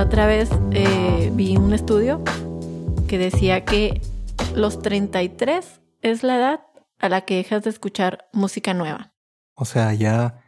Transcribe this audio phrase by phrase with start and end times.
[0.00, 2.24] La otra vez eh, vi un estudio
[3.06, 4.00] que decía que
[4.54, 6.60] los 33 es la edad
[6.98, 9.12] a la que dejas de escuchar música nueva.
[9.56, 10.42] O sea, ya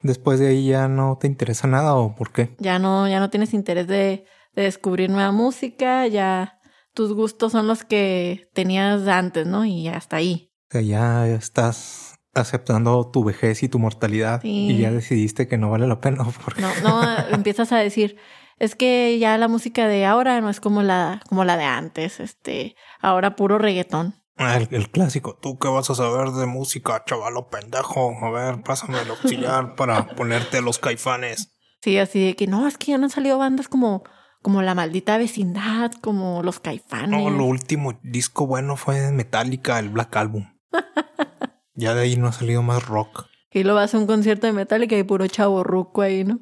[0.00, 2.56] después de ahí ya no te interesa nada o por qué?
[2.60, 4.24] Ya no, ya no tienes interés de,
[4.54, 6.58] de descubrir nueva música, ya
[6.94, 9.66] tus gustos son los que tenías antes, ¿no?
[9.66, 10.50] Y hasta ahí.
[10.70, 14.70] O sea, ya estás aceptando tu vejez y tu mortalidad Sí.
[14.70, 16.24] y ya decidiste que no vale la pena.
[16.42, 16.62] Porque...
[16.62, 18.16] No, no, empiezas a decir,
[18.58, 22.20] es que ya la música de ahora no es como la, como la de antes,
[22.20, 24.14] este, ahora puro reggaetón.
[24.36, 28.14] Ah, El, el clásico, ¿tú qué vas a saber de música, chavalo pendejo?
[28.22, 31.52] A ver, pásame el auxiliar para ponerte los caifanes.
[31.82, 34.04] Sí, así de que no, es que ya no han salido bandas como,
[34.42, 37.10] como La Maldita Vecindad, como Los Caifanes.
[37.10, 40.46] No, lo último disco bueno fue de Metallica, el Black Album.
[41.74, 43.26] ya de ahí no ha salido más rock.
[43.50, 46.40] Y lo vas a un concierto de Metallica y puro chavo ruco ahí, ¿no?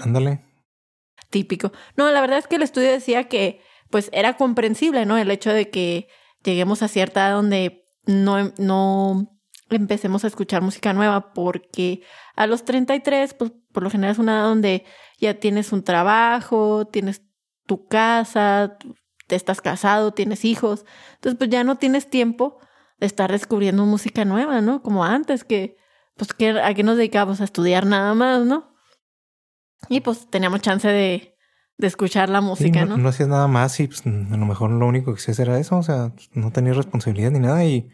[0.00, 0.45] Ándale.
[1.30, 1.72] Típico.
[1.96, 3.60] No, la verdad es que el estudio decía que,
[3.90, 5.16] pues, era comprensible, ¿no?
[5.18, 6.08] El hecho de que
[6.44, 9.36] lleguemos a cierta edad donde no, no
[9.70, 12.02] empecemos a escuchar música nueva, porque
[12.36, 14.84] a los 33, pues, por lo general es una edad donde
[15.18, 17.22] ya tienes un trabajo, tienes
[17.66, 18.78] tu casa,
[19.26, 20.84] te estás casado, tienes hijos.
[21.14, 22.58] Entonces, pues ya no tienes tiempo
[22.98, 24.82] de estar descubriendo música nueva, ¿no?
[24.82, 25.76] Como antes, que,
[26.16, 27.40] pues, que, ¿a qué nos dedicábamos?
[27.40, 28.75] A estudiar nada más, ¿no?
[29.88, 31.36] Y pues teníamos chance de,
[31.78, 33.02] de escuchar la Sí, música, no, ¿no?
[33.04, 35.76] no hacías nada más y pues, a lo mejor lo único que hacías era eso.
[35.78, 37.88] O sea, no tenías responsabilidad ni nada y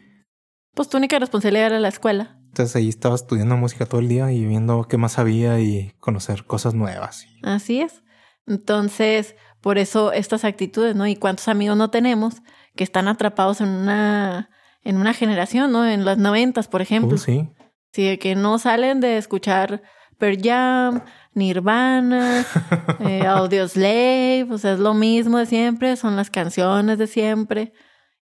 [0.73, 2.37] Pues tu única responsabilidad era la escuela.
[2.47, 6.45] entonces ahí estabas estudiando música todo el día y viendo qué más había y conocer
[6.45, 7.25] cosas nuevas.
[7.43, 8.03] Así es.
[8.47, 11.07] Entonces, por eso estas actitudes, ¿no?
[11.07, 12.35] Y cuántos amigos no tenemos
[12.75, 14.49] que están atrapados en una,
[14.83, 15.87] en una generación, ¿no?
[15.87, 17.15] En las noventas, por ejemplo.
[17.15, 17.49] Uh, sí.
[17.93, 19.83] Sí, de que no salen de escuchar
[20.17, 21.01] Pearl Jam,
[21.33, 22.45] Nirvana,
[22.99, 27.73] eh, Audioslave, o sea, es lo mismo de siempre, son las canciones de siempre.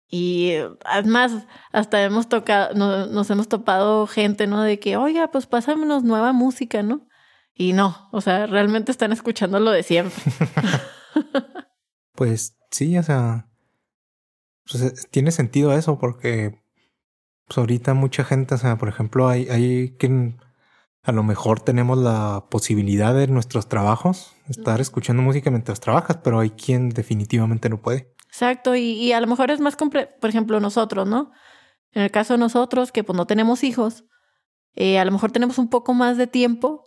[0.10, 0.54] Y
[0.86, 1.34] además,
[1.74, 4.62] hasta hemos tocado, no- nos hemos topado gente, ¿no?
[4.62, 7.08] De que, oiga, pues pásamenos nueva música, ¿no?
[7.54, 10.16] Y no, o sea, realmente están escuchando lo de siempre.
[12.16, 13.48] Pues sí, o sea,
[14.70, 16.60] pues, eh, tiene sentido eso porque
[17.48, 20.40] pues, ahorita mucha gente, o sea, por ejemplo, hay, hay quien
[21.08, 26.40] a lo mejor tenemos la posibilidad de nuestros trabajos estar escuchando música mientras trabajas, pero
[26.40, 28.14] hay quien definitivamente no puede.
[28.28, 31.32] Exacto, y, y a lo mejor es más complejo, por ejemplo, nosotros, ¿no?
[31.94, 34.04] En el caso de nosotros, que pues no tenemos hijos,
[34.76, 36.84] eh, a lo mejor tenemos un poco más de tiempo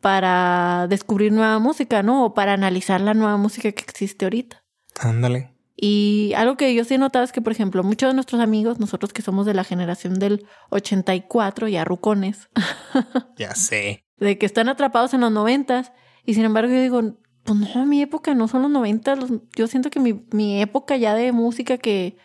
[0.00, 2.24] para descubrir nueva música, ¿no?
[2.24, 4.64] O para analizar la nueva música que existe ahorita.
[4.98, 5.54] Ándale.
[5.82, 8.78] Y algo que yo sí he notado es que, por ejemplo, muchos de nuestros amigos,
[8.78, 12.48] nosotros que somos de la generación del 84, ya rucones,
[13.38, 14.04] Ya sé.
[14.18, 15.92] de que están atrapados en los noventas,
[16.26, 17.00] y sin embargo yo digo,
[17.44, 20.98] pues no, mi época no son los noventas, los- yo siento que mi, mi época
[20.98, 22.18] ya de música que,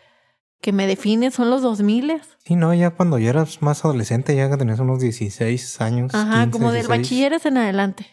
[0.60, 2.36] que me define son los dos miles.
[2.44, 6.14] Sí, no, ya cuando ya eras más adolescente, ya que tenías unos 16 años.
[6.14, 6.88] Ajá, 15, como del 16.
[7.00, 8.06] bachilleres en adelante.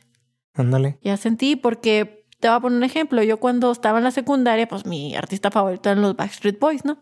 [0.54, 1.00] Ándale.
[1.02, 3.24] Ya sentí, porque te voy a poner un ejemplo.
[3.24, 6.98] Yo cuando estaba en la secundaria, pues mi artista favorito eran los Backstreet Boys, ¿no?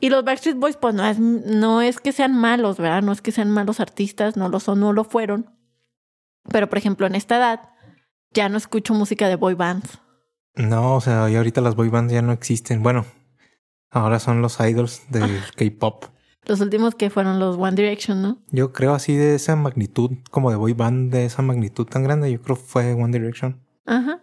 [0.00, 3.02] Y los Backstreet Boys, pues no es, no es que sean malos, ¿verdad?
[3.02, 5.54] No es que sean malos artistas, no lo son, no lo fueron.
[6.50, 7.70] Pero, por ejemplo, en esta edad,
[8.32, 10.00] ya no escucho música de boy bands.
[10.56, 12.82] No, o sea, ya ahorita las boy bands ya no existen.
[12.82, 13.04] Bueno,
[13.90, 16.06] ahora son los idols del K-pop.
[16.46, 18.38] Los últimos que fueron los One Direction, ¿no?
[18.50, 22.32] Yo creo así de esa magnitud, como de boy band de esa magnitud tan grande,
[22.32, 23.64] yo creo fue One Direction.
[23.86, 24.20] Ajá.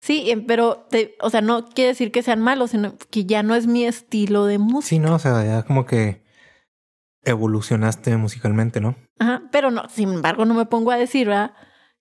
[0.00, 3.42] Sí, em, pero, te- o sea, no quiere decir que sean malos, sino que ya
[3.42, 4.88] no es mi estilo de música.
[4.88, 6.22] Sí, no, o sea, ya como que
[7.24, 8.96] evolucionaste musicalmente, ¿no?
[9.18, 11.52] Ajá, pero no, sin embargo, no me pongo a decir, ¿verdad?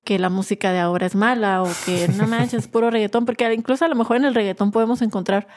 [0.04, 3.52] Que la música de ahora es mala o que no manches, es puro reggaetón, porque
[3.54, 5.48] incluso a lo mejor en el reggaetón podemos encontrar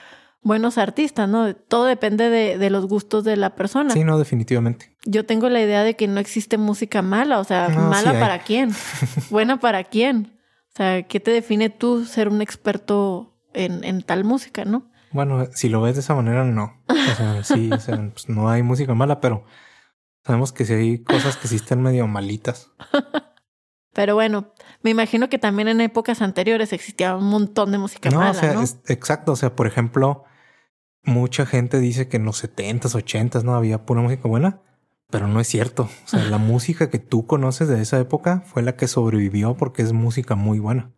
[0.40, 1.54] buenos artistas, ¿no?
[1.54, 3.90] Todo depende de, de los gustos de la persona.
[3.90, 4.94] Sí, no, definitivamente.
[5.04, 8.16] Yo tengo la idea de que no existe música mala, o sea, No, mala sí
[8.20, 8.70] para quién,
[9.30, 10.37] buena para quién.
[10.78, 14.92] O sea, ¿qué te define tú ser un experto en, en tal música, no?
[15.10, 16.80] Bueno, si lo ves de esa manera, no.
[16.88, 19.44] O sea, sí, o sea, pues no hay música mala, pero
[20.24, 22.70] sabemos que sí hay cosas que sí están medio malitas.
[23.92, 24.52] Pero bueno,
[24.82, 28.34] me imagino que también en épocas anteriores existía un montón de música no, mala, o
[28.34, 28.62] sea, ¿no?
[28.62, 29.32] es- exacto.
[29.32, 30.22] O sea, por ejemplo,
[31.02, 34.60] mucha gente dice que en los 70s, 80s no había pura música buena,
[35.10, 35.88] pero no es cierto.
[36.04, 39.82] O sea, la música que tú conoces de esa época fue la que sobrevivió porque
[39.82, 40.90] es música muy buena.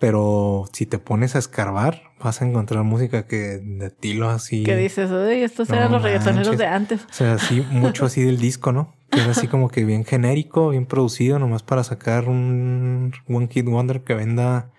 [0.00, 4.64] Pero si te pones a escarbar, vas a encontrar música que de estilo así.
[4.64, 7.04] Que dices, "Uy, estos No eran los reggaetoneros de antes.
[7.04, 8.94] O sea, así, mucho así del disco, ¿no?
[9.10, 13.66] Que era así como que bien genérico, bien producido, nomás para sacar un One Kid
[13.66, 14.72] Wonder que venda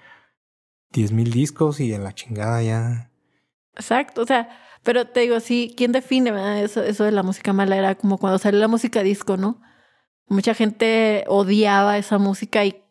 [0.92, 3.12] 10 mil discos y en la chingada ya.
[3.76, 4.50] Exacto, o sea,
[4.84, 6.62] pero te digo, sí, ¿quién define?
[6.62, 7.78] Eso, eso de la música mala?
[7.78, 9.62] Era como cuando salió la música disco, ¿no?
[10.28, 12.84] Mucha gente odiaba esa música y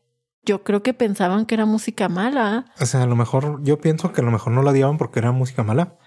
[0.45, 2.67] yo creo que pensaban que era música mala.
[2.81, 5.21] O sea, a lo mejor, yo pienso que a lo mejor no la odiaban porque
[5.21, 5.99] era música mala.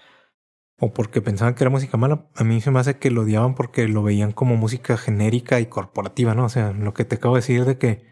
[0.78, 2.28] O porque pensaban que era música mala.
[2.34, 5.66] A mí se me hace que lo odiaban porque lo veían como música genérica y
[5.66, 6.44] corporativa, ¿no?
[6.44, 8.04] O sea, lo que te acabo de decir de que,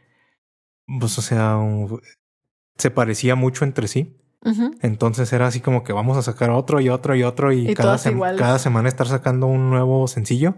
[0.99, 1.59] pues, o sea,
[2.77, 4.24] se parecía mucho entre sí.
[4.83, 7.99] Entonces era así como que vamos a sacar otro y otro y otro y, cada,
[8.37, 10.57] cada semana estar sacando un nuevo sencillo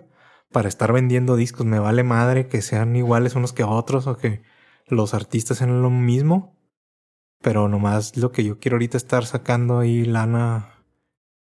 [0.50, 1.66] para estar vendiendo discos.
[1.66, 4.42] Me vale madre que sean iguales unos que otros o que
[4.86, 6.56] los artistas sean lo mismo.
[7.42, 10.72] Pero nomás lo que yo quiero ahorita estar sacando ahí lana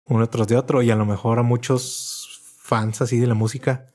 [0.05, 3.87] uno tras de otro y a lo mejor a muchos fans así de la música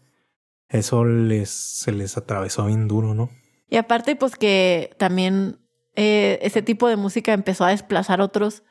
[0.68, 3.30] eso les se les atravesó bien duro, ¿no?
[3.68, 5.58] Y aparte pues que también
[6.00, 8.62] eh, ese tipo de música empezó a desplazar otros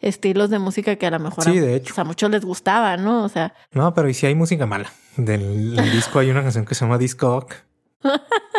[0.00, 1.98] estilos de música que a lo mejor sí, de hecho.
[1.98, 3.24] a muchos les gustaba, ¿no?
[3.24, 3.54] O sea.
[3.72, 4.92] No, pero y si hay música mala.
[5.16, 7.46] Del, disco hay una canción que se llama Disco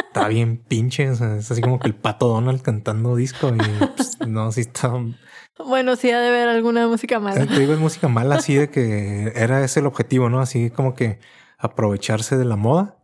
[0.08, 1.08] Está bien pinche.
[1.12, 3.54] O sea, es así como que el pato Donald cantando disco.
[3.54, 3.60] Y
[3.96, 4.92] pues, no, sí está.
[5.64, 7.46] Bueno, sí ha de ver alguna música mala.
[7.46, 10.40] Te digo, es música mala, así de que era ese el objetivo, ¿no?
[10.40, 11.20] Así como que
[11.60, 12.98] aprovecharse de la moda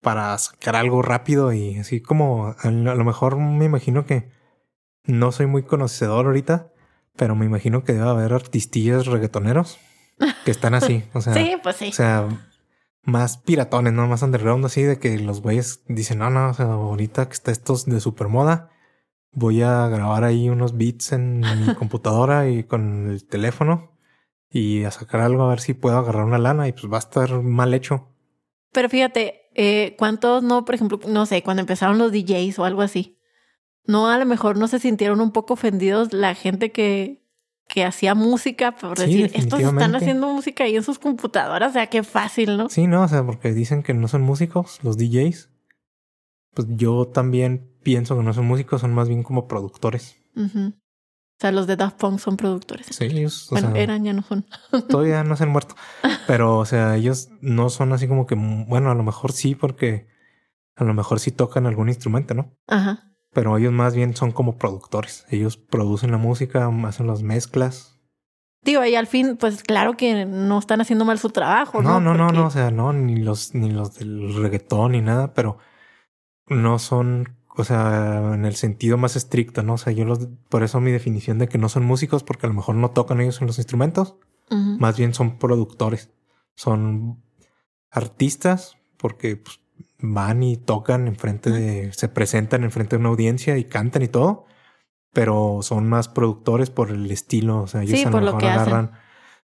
[0.00, 4.37] para sacar algo rápido y así como a lo mejor me imagino que
[5.08, 6.70] no soy muy conocedor ahorita,
[7.16, 9.78] pero me imagino que debe haber artistillas reggaetoneros
[10.44, 11.02] que están así.
[11.14, 11.88] O sea, sí, pues sí.
[11.88, 12.28] O sea,
[13.02, 14.06] más piratones, ¿no?
[14.06, 17.50] Más underground, así de que los güeyes dicen, no, no, o sea, ahorita que está
[17.50, 18.70] estos de super moda,
[19.32, 23.98] voy a grabar ahí unos beats en mi computadora y con el teléfono
[24.50, 27.00] y a sacar algo a ver si puedo agarrar una lana y pues va a
[27.00, 28.08] estar mal hecho.
[28.72, 32.82] Pero fíjate, eh, ¿cuántos no, por ejemplo, no sé, cuando empezaron los DJs o algo
[32.82, 33.17] así?
[33.88, 37.24] No, a lo mejor no se sintieron un poco ofendidos la gente que,
[37.68, 41.86] que hacía música por decir, estos están haciendo música ahí en sus computadoras, o sea,
[41.86, 42.68] qué fácil, ¿no?
[42.68, 45.48] Sí, no, o sea, porque dicen que no son músicos, los DJs.
[46.52, 50.18] Pues yo también pienso que no son músicos, son más bien como productores.
[50.36, 52.88] O sea, los de Daft Punk son productores.
[52.90, 53.48] Sí, ellos.
[53.50, 54.44] bueno, eran, ya no son.
[54.90, 55.76] todavía no se han muerto.
[56.26, 60.08] Pero, o sea, ellos no son así como que, bueno, a lo mejor sí, porque
[60.76, 62.54] a lo mejor sí tocan algún instrumento, ¿no?
[62.66, 65.26] Ajá pero ellos más bien son como productores.
[65.30, 68.00] Ellos producen la música, hacen las mezclas.
[68.62, 72.00] Digo, y al fin, pues claro que no están haciendo mal su trabajo, ¿no?
[72.00, 75.32] No, no, no, no, o sea, no, ni los, ni los del reggaetón ni nada,
[75.32, 75.58] pero
[76.48, 79.74] no son, o sea, en el sentido más estricto, ¿no?
[79.74, 82.48] O sea, yo los, por eso mi definición de que no son músicos, porque a
[82.48, 84.16] lo mejor no tocan ellos en los instrumentos,
[84.50, 86.10] más bien son productores,
[86.54, 87.22] son
[87.90, 89.60] artistas, porque pues,
[89.98, 94.46] van y tocan enfrente de, se presentan enfrente de una audiencia y cantan y todo,
[95.12, 98.92] pero son más productores por el estilo, o sea, ellos a lo, mejor agarran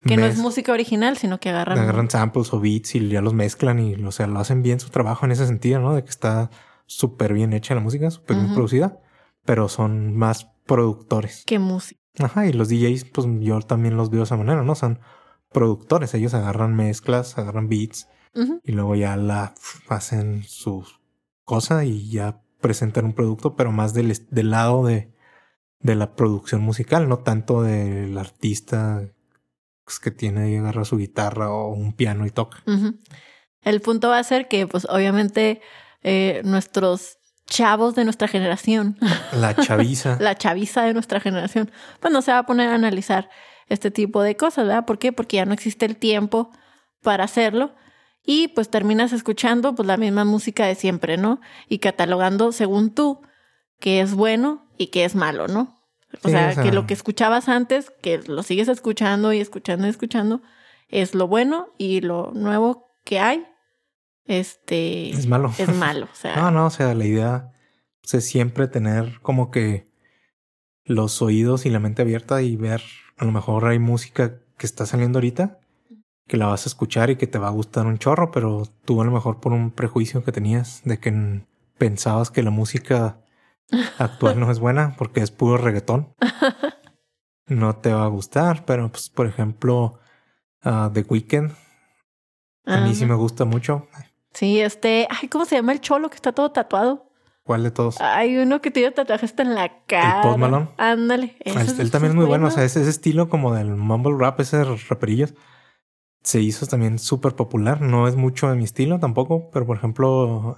[0.02, 3.34] que no es música original, sino que agarran agarran samples o beats y ya los
[3.34, 5.94] mezclan y o sea, lo hacen bien su trabajo en ese sentido, ¿no?
[5.94, 6.50] De que está
[6.86, 9.00] súper bien hecha la música, súper bien producida,
[9.44, 11.42] pero son más productores.
[11.44, 12.00] Que música.
[12.18, 14.74] Ajá, y los DJs, pues yo también los veo de esa manera, ¿no?
[14.76, 15.00] Son
[15.52, 18.08] productores, ellos agarran mezclas, agarran beats
[18.64, 19.54] y luego ya la
[19.88, 20.86] hacen su
[21.44, 25.12] cosa y ya presentan un producto, pero más del, del lado de,
[25.80, 29.08] de la producción musical, no tanto del artista
[29.84, 32.62] pues, que tiene y agarra su guitarra o un piano y toca.
[33.62, 35.60] El punto va a ser que, pues, obviamente,
[36.02, 38.98] eh, nuestros chavos de nuestra generación.
[39.32, 40.18] La chaviza.
[40.20, 41.70] la chaviza de nuestra generación.
[42.00, 43.30] Pues no se va a poner a analizar
[43.68, 44.84] este tipo de cosas, ¿verdad?
[44.84, 45.12] ¿Por qué?
[45.12, 46.50] Porque ya no existe el tiempo
[47.02, 47.72] para hacerlo
[48.26, 51.40] y pues terminas escuchando pues la misma música de siempre, ¿no?
[51.68, 53.22] Y catalogando según tú
[53.78, 55.74] qué es bueno y qué es malo, ¿no?
[56.22, 60.42] O, sea, que lo que escuchabas antes, que lo sigues escuchando y escuchando y escuchando,
[60.88, 63.46] es lo bueno y lo nuevo que hay,
[64.24, 65.10] este...
[65.10, 65.52] Es malo.
[65.58, 66.36] Es malo, o sea...
[66.40, 67.52] no, no, o sea, la idea
[68.02, 69.86] es siempre tener como que
[70.84, 72.82] los oídos y la mente abierta y ver,
[73.18, 75.60] a lo mejor hay música que está saliendo ahorita
[76.26, 79.00] que la vas a escuchar y que te va a gustar un chorro, pero tú
[79.00, 81.42] a lo mejor por un prejuicio que tenías de que
[81.78, 83.20] pensabas que la música
[83.98, 86.14] actual no es buena porque es puro reggaetón,
[87.46, 89.98] no te va a gustar, pero pues por ejemplo
[90.64, 91.52] uh, The Weeknd,
[92.66, 93.86] a mí sí me gusta mucho.
[94.32, 97.08] Sí, este, ay, ¿cómo se llama el cholo que está todo tatuado?
[97.44, 98.00] ¿Cuál de todos?
[98.00, 100.16] Hay uno que tiene tatuajes hasta en la cara.
[100.16, 100.68] El Post Malone.
[100.76, 101.36] Ándale.
[101.46, 102.48] Ah, él también es muy bueno.
[102.48, 105.32] O sea, ese, ese estilo como del mumble rap, ese raperillos
[106.26, 107.80] se hizo también súper popular.
[107.80, 110.56] No es mucho de mi estilo tampoco, pero por ejemplo,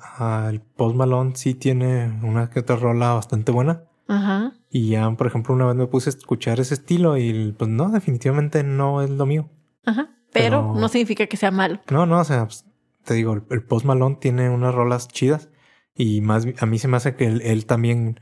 [0.49, 3.85] el Post Malone sí tiene una que otra rola bastante buena.
[4.07, 4.55] Ajá.
[4.71, 7.91] Y ya, por ejemplo, una vez me puse a escuchar ese estilo y pues no,
[7.91, 9.51] definitivamente no es lo mío.
[9.85, 10.09] Ajá.
[10.33, 11.81] Pero, Pero- no significa que sea malo.
[11.91, 12.65] No, no, o sea, pues,
[13.05, 15.51] te digo, el, el Post Malone tiene unas rolas chidas
[15.95, 18.21] y más a mí se me hace que él, él también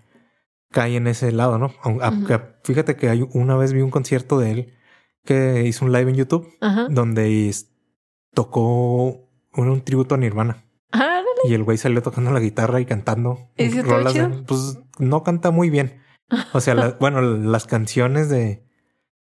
[0.73, 1.71] cae en ese lado, ¿no?
[2.03, 2.13] A-
[2.65, 4.73] fíjate que hay una vez vi un concierto de él
[5.27, 6.87] que hizo un live en YouTube Ajá.
[6.89, 7.53] donde
[8.35, 9.05] tocó
[9.55, 13.51] un, un tributo a Nirvana Ah, y el güey salió tocando la guitarra y cantando
[13.59, 16.01] ¿Y sí rolas de- pues no canta muy bien.
[16.53, 18.63] O sea, la- bueno, las canciones de,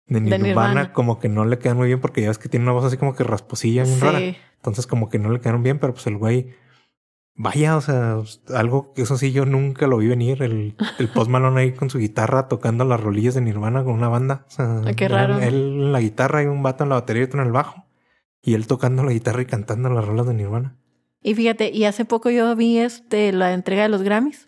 [0.07, 0.93] de Nirvana, Nirvana.
[0.93, 2.95] como que no le quedan muy bien porque ya ves que tiene una voz así
[2.97, 4.19] como que rasposilla bien rara.
[4.19, 4.37] Sí.
[4.55, 6.53] Entonces como que no le quedaron bien, pero pues el güey,
[7.37, 8.17] vaya, o sea,
[8.53, 11.89] algo que eso sí yo nunca lo vi venir, el, el Post Malone ahí con
[11.89, 14.45] su guitarra tocando las rolillas de Nirvana con una banda.
[14.47, 15.39] O sea, Ay, qué raro.
[15.39, 17.85] Él en la guitarra y un vato en la batería y otro en el bajo.
[18.41, 20.75] Y él tocando la guitarra y cantando las rolas de Nirvana.
[21.21, 24.47] Y fíjate, y hace poco yo vi este la entrega de los Grammys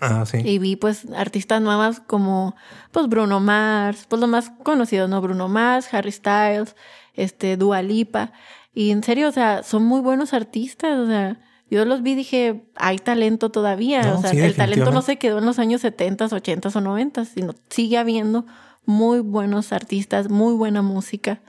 [0.00, 0.38] Ah, sí.
[0.44, 2.56] y vi pues artistas nuevas como
[2.90, 5.20] pues Bruno Mars, pues los más conocidos, ¿no?
[5.20, 6.74] Bruno Mars, Harry Styles,
[7.14, 8.32] este Dua Lipa.
[8.74, 11.40] Y en serio, o sea, son muy buenos artistas, o sea,
[11.72, 15.00] yo los vi y dije, hay talento todavía, No, o sea, sí, el talento no
[15.00, 18.44] se quedó en los años 70, 80 o 90, sino sigue habiendo
[18.84, 21.40] muy buenos artistas, muy buena música.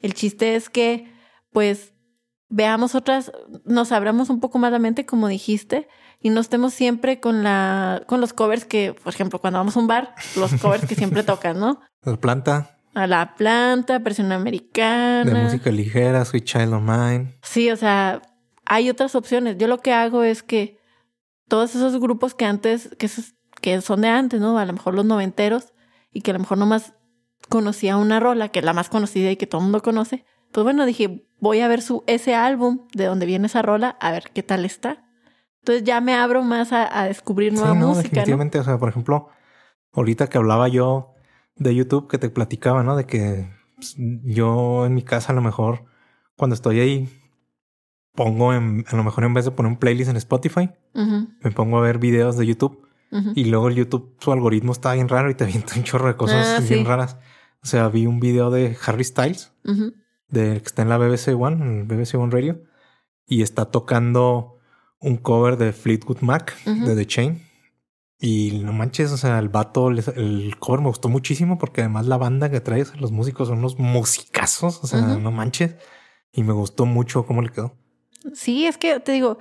[0.00, 1.10] El chiste es que,
[1.50, 1.94] pues,
[2.50, 3.32] veamos otras,
[3.64, 5.88] nos abramos un poco más la mente, como dijiste,
[6.20, 9.80] y no estemos siempre con la, con los covers que, por ejemplo, cuando vamos a
[9.80, 11.80] un bar, los covers que siempre tocan, ¿no?
[12.04, 15.24] La planta A la planta, presión americana.
[15.24, 17.38] de música ligera, Sweet Child of Mine.
[17.42, 18.20] Sí, o sea,
[18.66, 19.56] hay otras opciones.
[19.58, 20.78] Yo lo que hago es que
[21.48, 24.58] todos esos grupos que antes, que, esos- que son de antes, ¿no?
[24.58, 25.72] A lo mejor los noventeros,
[26.12, 26.94] y que a lo mejor nomás
[27.48, 30.24] conocía una rola, que es la más conocida y que todo el mundo conoce.
[30.52, 34.12] Pues bueno, dije, voy a ver su, ese álbum de donde viene esa rola, a
[34.12, 35.04] ver qué tal está.
[35.60, 38.10] Entonces ya me abro más a, a descubrir nueva sí, no, música, ¿no?
[38.10, 38.58] definitivamente.
[38.60, 39.28] O sea, por ejemplo,
[39.92, 41.14] ahorita que hablaba yo
[41.56, 42.96] de YouTube, que te platicaba, ¿no?
[42.96, 45.84] De que pues, yo en mi casa a lo mejor
[46.36, 47.08] cuando estoy ahí
[48.14, 51.78] pongo en, a lo mejor en vez de poner un playlist en Spotify, me pongo
[51.78, 52.86] a ver videos de YouTube
[53.36, 56.16] y luego el YouTube, su algoritmo está bien raro y te avienta un chorro de
[56.16, 56.84] cosas Ah, bien sí.
[56.84, 57.16] raras.
[57.62, 59.94] O sea, vi un video de Harry Styles, Ujú.
[60.28, 62.62] de que está en la BBC One, en el BBC One Radio,
[63.26, 64.58] y está tocando
[65.00, 67.42] un cover de Fleetwood Mac, de The Chain.
[68.20, 72.16] Y no manches, o sea, el vato, el cover me gustó muchísimo porque además la
[72.16, 75.76] banda que trae, los músicos son unos musicazos, o sea, no manches.
[76.32, 77.76] Y me gustó mucho cómo le quedó.
[78.32, 79.38] Sí, es que te digo,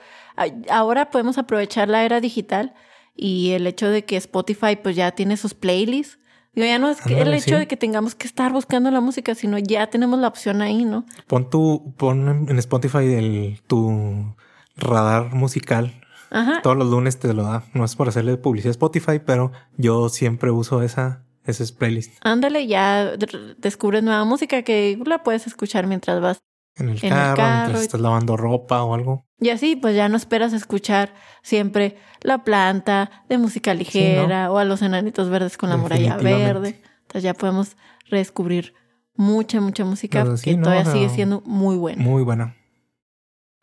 [0.69, 2.73] ahora podemos aprovechar la era digital
[3.15, 6.19] y el hecho de que Spotify pues ya tiene sus playlists.
[6.55, 7.55] Digo, ya no es que el hecho sí.
[7.55, 11.05] de que tengamos que estar buscando la música, sino ya tenemos la opción ahí, ¿no?
[11.25, 14.35] Pon tu, pon en- Spotify el, tu
[14.75, 15.99] radar musical.
[16.29, 16.61] Ajá.
[16.61, 17.63] Todos los lunes te lo da.
[17.73, 22.13] No es por hacerle publicidad a Spotify, pero yo siempre uso esa, ese playlist.
[22.21, 23.13] Ándale, ya
[23.57, 26.43] descubres nueva música que la puedes escuchar mientras vas.
[26.75, 29.27] En el En el carro, mientras estás lavando ropa o algo.
[29.39, 34.65] Y así, pues ya no esperas escuchar siempre La Planta de música ligera o a
[34.65, 36.81] los enanitos verdes con la muralla verde.
[37.01, 37.77] Entonces ya podemos
[38.09, 38.73] redescubrir
[39.15, 42.01] mucha, mucha música Pero sí, que no, todavía sigue siendo muy buena.
[42.01, 42.55] Muy buena.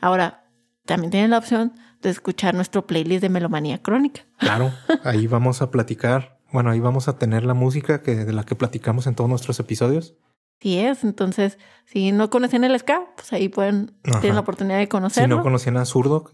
[0.00, 0.44] Ahora,
[0.86, 4.22] también tienen la opción de escuchar nuestro playlist de Melomanía Crónica.
[4.38, 4.72] Claro,
[5.04, 6.38] ahí vamos a platicar.
[6.52, 9.60] Bueno, ahí vamos a tener la música que, de la que platicamos en todos nuestros
[9.60, 10.16] episodios.
[10.60, 14.20] Sí es, entonces, si no conocen el ska, pues ahí pueden, Ajá.
[14.20, 15.36] tienen la oportunidad de Si conocerlo.
[15.36, 16.30] no conocían a Zurdo,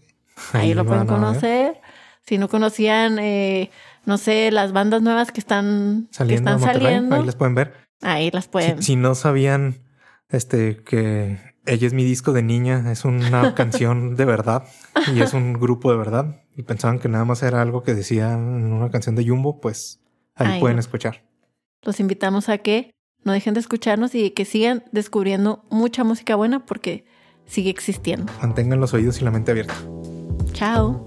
[0.53, 1.79] ahí lo pueden conocer.
[2.23, 3.71] Si no conocían, eh,
[4.05, 7.73] no sé, las bandas nuevas que están, que Saliendo están ahí les pueden ver.
[8.01, 8.83] ahí las Si, pueden.
[8.83, 9.79] si no sabían
[10.29, 14.63] este que ella es mi disco de niña, es una canción de verdad
[15.15, 18.33] y es un grupo de verdad y pensaban que nada más era algo que decía
[18.33, 20.01] en una canción de Jumbo, pues
[20.35, 20.81] ahí Ahí pueden no.
[20.81, 21.23] escuchar.
[21.81, 22.91] Los invitamos a que
[23.27, 27.03] no dejen de escucharnos y que sigan descubriendo mucha música buena porque
[27.45, 28.31] sigue existiendo.
[28.41, 29.75] Mantengan los oídos y la mente abierta.
[30.53, 31.05] Chao.